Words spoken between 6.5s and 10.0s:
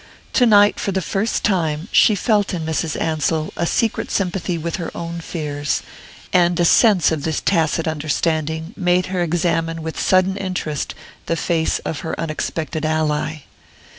a sense of this tacit understanding made her examine with